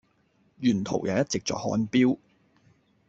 [0.61, 2.17] 沿途也一直在看錶